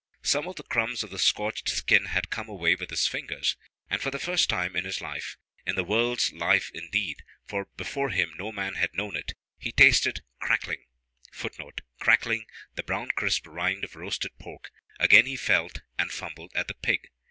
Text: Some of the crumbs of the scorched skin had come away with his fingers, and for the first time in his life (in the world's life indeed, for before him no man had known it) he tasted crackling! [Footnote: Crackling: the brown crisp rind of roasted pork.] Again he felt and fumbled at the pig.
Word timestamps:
Some 0.23 0.47
of 0.47 0.55
the 0.55 0.63
crumbs 0.63 1.03
of 1.03 1.11
the 1.11 1.19
scorched 1.19 1.69
skin 1.69 2.05
had 2.05 2.31
come 2.31 2.49
away 2.49 2.73
with 2.73 2.89
his 2.89 3.05
fingers, 3.07 3.55
and 3.87 4.01
for 4.01 4.09
the 4.09 4.17
first 4.17 4.49
time 4.49 4.75
in 4.75 4.83
his 4.83 4.99
life 4.99 5.37
(in 5.63 5.75
the 5.75 5.83
world's 5.83 6.33
life 6.33 6.71
indeed, 6.73 7.17
for 7.45 7.65
before 7.77 8.09
him 8.09 8.33
no 8.35 8.51
man 8.51 8.73
had 8.73 8.95
known 8.95 9.15
it) 9.15 9.33
he 9.59 9.71
tasted 9.71 10.23
crackling! 10.39 10.83
[Footnote: 11.31 11.81
Crackling: 11.99 12.47
the 12.73 12.81
brown 12.81 13.11
crisp 13.15 13.45
rind 13.45 13.83
of 13.83 13.95
roasted 13.95 14.31
pork.] 14.39 14.71
Again 14.99 15.27
he 15.27 15.35
felt 15.35 15.81
and 15.99 16.11
fumbled 16.11 16.51
at 16.55 16.67
the 16.67 16.73
pig. 16.73 17.07